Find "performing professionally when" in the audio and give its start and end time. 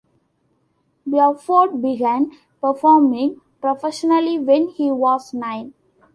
2.59-4.69